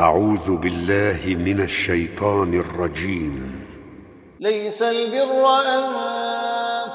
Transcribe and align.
أعوذ 0.00 0.56
بالله 0.56 1.20
من 1.26 1.60
الشيطان 1.60 2.54
الرجيم. 2.54 3.66
ليس 4.40 4.82
البر 4.82 5.60
أن 5.76 5.84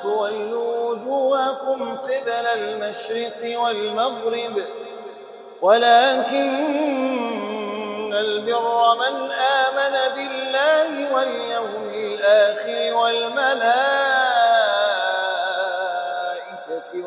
تولوا 0.04 0.89
وجوهكم 0.89 1.96
قبل 1.96 2.46
المشرق 2.60 3.60
والمغرب 3.62 4.55
ولكن 5.62 6.49
البر 8.13 8.96
من 8.96 9.16
آمن 9.32 9.96
بالله 10.16 11.14
واليوم 11.14 11.90
الآخر 11.90 12.98
والملائكة 12.98 13.72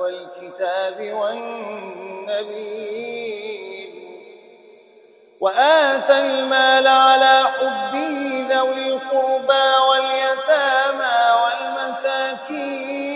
والكتاب 0.00 0.98
والنبيين. 1.20 2.38
وآتى 5.40 6.18
المال 6.18 6.86
على 6.86 7.44
حبه 7.58 8.46
ذوي 8.50 8.88
القربى 8.88 9.66
واليتامى 9.90 11.18
والمساكين 11.44 13.08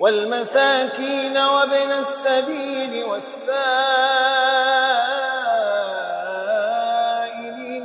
والمساكين 0.00 1.38
وابن 1.38 1.92
السبيل 1.92 3.04
والسائلين 3.04 3.50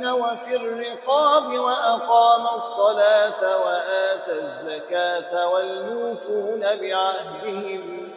وفي 0.06 0.56
الرقاب 0.56 1.52
وأقام 1.52 2.46
الصلاة 2.54 3.56
وآتى 3.66 4.32
الزكاة 4.32 5.48
والموفون 5.48 6.60
بعهدهم 6.60 8.08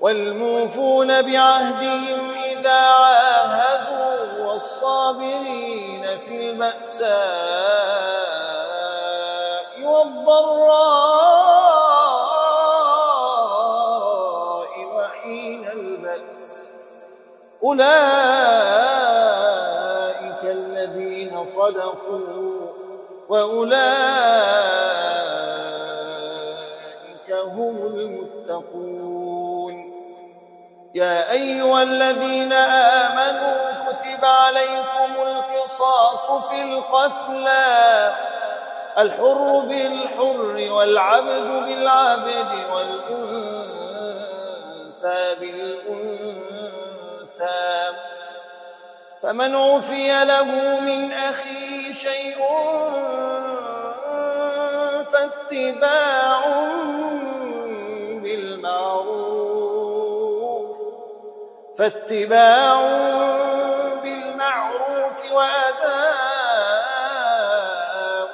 والموفون 0.00 1.22
بعهدهم 1.22 2.35
إذا 2.66 2.72
عاهدوا 2.72 4.46
والصابرين 4.46 6.18
في 6.18 6.50
البأساء 6.50 7.06
والضراء 9.82 10.74
وحين 14.94 15.68
البأس 15.68 16.70
أولئك 17.64 17.86
الذين 20.44 21.46
صدقوا 21.46 22.72
وأولئك 23.28 23.76
هم 27.32 27.76
المتقون 27.86 29.15
يا 30.96 31.32
أيها 31.32 31.82
الذين 31.82 32.52
آمنوا 32.52 33.56
كتب 33.86 34.24
عليكم 34.24 35.12
القصاص 35.22 36.30
في 36.30 36.62
القتلى. 36.62 38.14
الحر 38.98 39.60
بالحر 39.68 40.72
والعبد 40.72 41.48
بالعبد 41.64 42.52
والأنثى 42.74 43.24
بالأنثى. 45.40 46.86
فمن 49.22 49.56
عفي 49.56 50.24
له 50.24 50.80
من 50.80 51.12
أخيه 51.12 51.92
شيء 51.92 52.36
فاتباع 55.12 56.35
فاتباع 61.78 62.80
بالمعروف 64.02 65.32
وأداء 65.32 65.96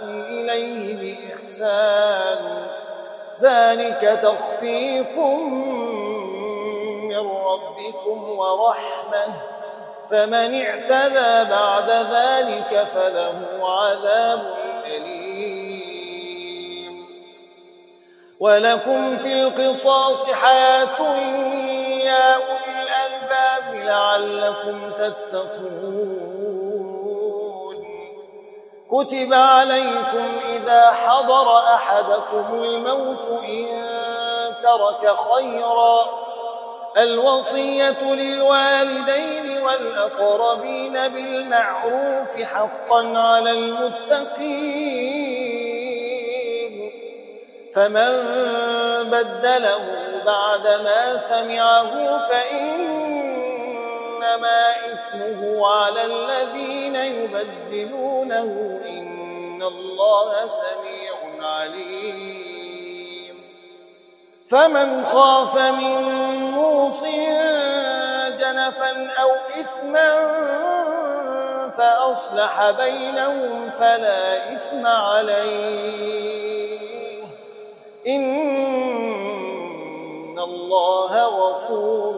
إليه 0.04 1.16
بإحسان. 1.16 2.66
ذلك 3.40 4.20
تخفيف 4.22 5.18
من 7.08 7.24
ربكم 7.30 8.18
ورحمة. 8.38 9.26
فمن 10.10 10.62
اعتدى 10.64 11.50
بعد 11.50 11.90
ذلك 11.90 12.86
فله 12.94 13.38
عذاب 13.62 14.54
أليم. 14.86 15.72
ولكم 18.40 19.18
في 19.18 19.42
القصاص 19.42 20.32
حياة 20.32 21.16
يا 22.04 22.34
أولي 22.34 22.82
لعلكم 23.92 24.92
تتقون. 24.92 26.32
كتب 28.90 29.34
عليكم 29.34 30.26
إذا 30.48 30.90
حضر 30.90 31.58
أحدكم 31.58 32.54
الموت 32.54 33.28
إن 33.48 33.66
ترك 34.62 35.16
خيرا. 35.16 35.96
الوصية 36.96 38.02
للوالدين 38.14 39.62
والأقربين 39.62 40.92
بالمعروف 40.92 42.42
حقا 42.42 43.18
على 43.18 43.50
المتقين. 43.50 45.12
فمن 47.74 48.12
بدله 49.10 49.84
بعدما 50.26 51.18
سمعه 51.18 52.18
فإنما 54.22 54.70
إثمه 54.92 55.66
على 55.66 56.04
الذين 56.04 56.96
يبدلونه 56.96 58.80
إن 58.88 59.62
الله 59.62 60.46
سميع 60.46 61.14
عليم. 61.40 63.42
فمن 64.48 65.04
خاف 65.04 65.58
من 65.58 66.02
موص 66.50 67.04
جنفا 68.40 69.10
أو 69.22 69.30
إثما 69.60 70.12
فأصلح 71.76 72.70
بينهم 72.70 73.70
فلا 73.70 74.54
إثم 74.54 74.86
عليه. 74.86 76.82
إن 78.06 78.32
الله 80.38 81.26
غفور 81.26 82.11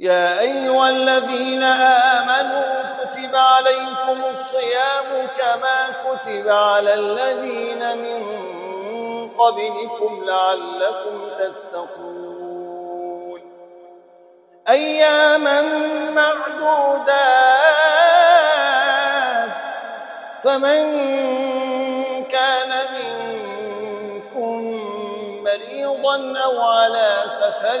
يا 0.00 0.40
أيها 0.40 0.88
الذين 0.88 1.62
آمنوا 1.62 2.82
كتب 2.98 3.36
عليكم 3.36 4.24
الصيام 4.30 5.26
كما 5.38 5.88
كتب 6.04 6.48
على 6.48 6.94
الذين 6.94 7.98
من 7.98 8.22
قبلكم 9.30 10.24
لعلكم 10.24 11.30
تتقون. 11.38 13.40
أياما 14.68 15.62
معدودات. 16.10 17.08
فمن 20.42 20.84
كان 22.24 22.72
منكم 22.94 24.60
مريضا 25.44 26.38
أو 26.44 26.62
على 26.62 27.22
سفر 27.28 27.80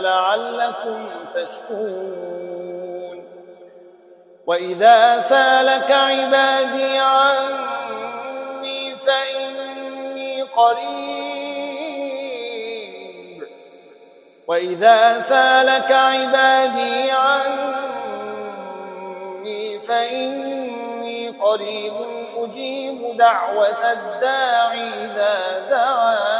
ولعلكم 0.00 1.08
تشكرون. 1.34 3.24
وإذا 4.46 5.20
سألك 5.20 5.90
عبادي 5.92 6.98
عني 6.98 8.94
فإني 8.96 10.42
قريب. 10.42 11.20
وإذا 14.48 15.20
سألك 15.20 15.92
عبادي 15.92 17.10
عني 17.10 17.70
فإني 19.80 21.28
قريب 21.28 21.92
أجيب 22.36 23.16
دعوة 23.16 23.92
الداعي 23.92 24.88
إذا 24.88 25.66
دعان 25.70 26.39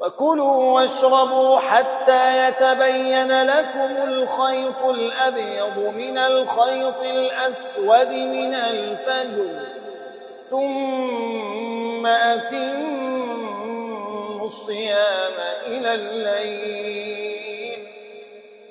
وكلوا 0.00 0.74
واشربوا 0.74 1.58
حتى 1.58 2.48
يتبين 2.48 3.42
لكم 3.42 3.96
الخيط 4.08 4.84
الأبيض 4.84 5.78
من 5.78 6.18
الخيط 6.18 7.02
الأسود 7.02 8.08
من 8.12 8.54
الفجر. 8.54 9.60
ثم 10.44 12.06
أتموا 12.06 13.24
الصيام 14.44 15.32
إلى 15.66 15.94
الليل. 15.94 17.86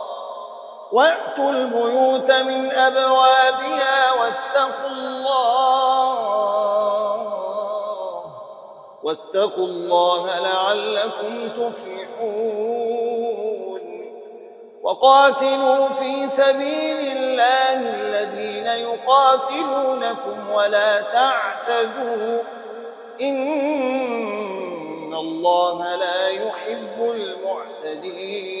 وأتوا 0.91 1.51
البيوت 1.51 2.31
من 2.31 2.71
أبوابها 2.71 4.11
واتقوا 4.13 4.89
الله 4.89 6.21
واتقوا 9.03 9.65
الله 9.65 10.39
لعلكم 10.39 11.49
تفلحون 11.49 13.01
وقاتلوا 14.83 15.87
في 15.87 16.29
سبيل 16.29 16.97
الله 17.17 17.73
الذين 17.73 18.65
يقاتلونكم 18.65 20.49
ولا 20.53 21.01
تعتدوا 21.01 22.41
إن 23.21 25.13
الله 25.13 25.95
لا 25.95 26.27
يحب 26.29 26.99
المعتدين 27.15 28.60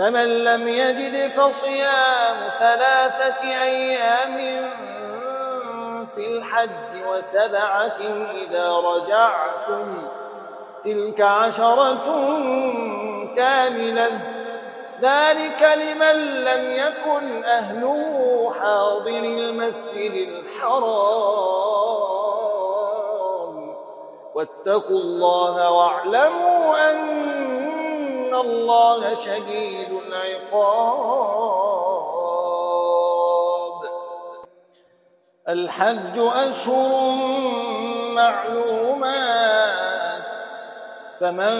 فمن 0.00 0.44
لم 0.44 0.68
يجد 0.68 1.32
فصيام 1.32 2.36
ثلاثة 2.58 3.62
أيام 3.62 4.36
في 6.14 6.26
الحج 6.26 7.04
وسبعة 7.08 7.98
إذا 8.30 8.72
رجعتم 8.72 10.08
تلك 10.84 11.20
عشرة 11.20 12.06
كاملة. 13.36 14.20
ذلك 15.00 15.68
لمن 15.76 16.44
لم 16.44 16.70
يكن 16.70 17.44
أهله 17.44 18.54
حاضر 18.60 19.24
المسجد 19.24 20.28
الحرام. 20.28 21.10
واتقوا 24.34 24.98
الله 24.98 25.70
واعلموا 25.70 26.90
أن 26.90 27.29
الله 28.40 29.14
شديد 29.14 29.92
العقاب. 30.06 31.40
الحج 35.48 36.18
أشهر 36.18 37.14
معلومات 38.14 39.60
فمن 41.20 41.54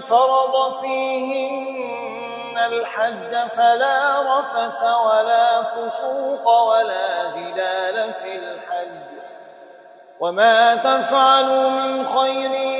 فرض 0.00 0.78
فيهن 0.80 2.58
الحج 2.58 3.32
فلا 3.52 4.22
رفث 4.38 4.82
ولا 5.06 5.62
فسوق 5.62 6.46
ولا 6.62 7.30
جدال 7.36 8.14
في 8.14 8.36
الحج. 8.36 9.10
وما 10.20 10.76
تفعلوا 10.76 11.68
من 11.68 12.06
خير 12.06 12.79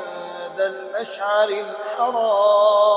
المشعر 0.61 1.49
الحرام. 1.49 2.91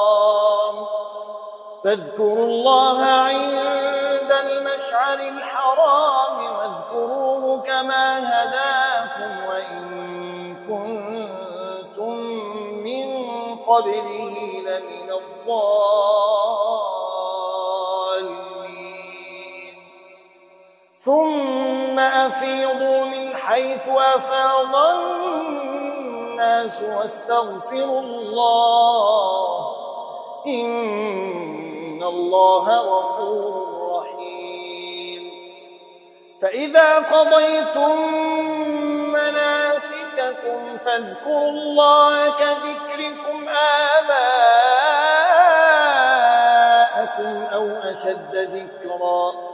فاذكروا 1.84 2.46
الله 2.46 3.04
عند 3.04 4.32
المشعر 4.46 5.18
الحرام 5.18 6.36
واذكروه 6.56 7.60
كما 7.60 8.18
هداكم 8.18 9.46
وإن 9.48 9.84
كنتم 10.66 12.16
من 12.84 13.08
قبله 13.56 14.36
لمن 14.66 15.10
الضالين. 15.12 15.74
ثم 20.98 21.98
أفيضوا 21.98 23.04
من 23.04 23.36
حيث 23.36 23.88
أفاض 23.88 24.76
الناس 24.76 25.73
واستغفروا 26.82 28.00
الله. 28.00 29.76
إن 30.46 32.02
الله 32.02 32.78
غفور 32.78 33.68
رحيم. 33.98 35.22
فإذا 36.42 36.98
قضيتم 36.98 38.14
مناسككم 39.08 40.78
فاذكروا 40.84 41.50
الله 41.50 42.30
كذكركم 42.30 43.48
آباءكم 43.98 44.34
أو 47.54 47.66
أشد 47.70 48.34
ذكرا. 48.34 49.53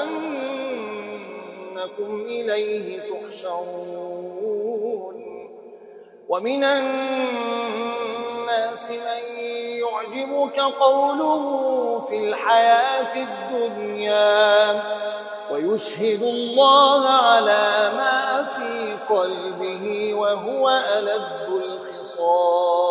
أنكم 1.99 2.21
إليه 2.21 2.99
تحشرون. 2.99 4.51
ومن 6.29 6.63
الناس 6.63 8.11
من 8.91 9.39
يعجبك 9.79 10.59
قوله 10.59 11.99
في 11.99 12.17
الحياة 12.17 13.15
الدنيا 13.15 14.83
ويشهد 15.51 16.23
الله 16.23 17.09
على 17.09 17.91
ما 17.97 18.43
في 18.43 18.93
قلبه 19.13 20.13
وهو 20.13 20.69
ألد 20.69 21.47
الخصام. 21.49 22.90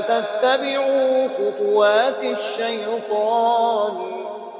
تتبعوا 0.00 1.28
خطوات 1.28 2.24
الشيطان 2.24 3.96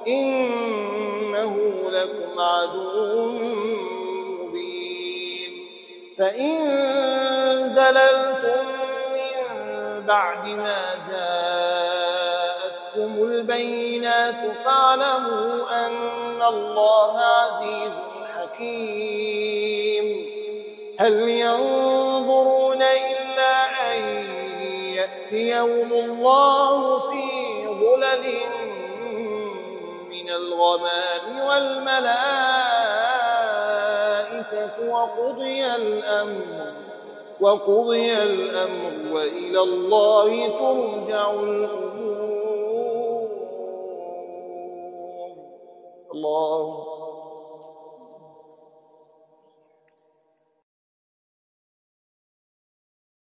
إنه 0.06 1.56
لكم 1.90 2.40
عدو 2.40 3.30
مبين. 4.40 5.52
فإن 6.18 6.58
زللتم 7.68 8.64
من 9.12 9.36
بعد 10.06 10.48
ما 10.48 10.82
جاءتكم 11.10 12.02
البينات 13.22 14.40
فاعلموا 14.64 15.86
أن 15.86 16.42
الله 16.42 17.20
عزيز 17.20 18.00
حكيم. 18.36 20.06
هل 20.98 21.28
ينظرون 21.28 22.82
إلا 22.82 23.54
أن 23.64 23.83
يأتيهم 25.04 25.92
الله 25.92 26.98
في 26.98 27.26
ظلل 27.66 28.24
من 30.10 30.30
الغمام 30.30 31.24
والملائكة 31.48 32.14
وقضي 34.90 35.66
الأمر 35.66 36.72
وقضي 37.40 38.12
الأمر 38.12 39.14
وإلى 39.14 39.60
الله 39.60 40.46
ترجع 40.46 41.30
الأمور. 41.30 41.94
الله 46.14 46.93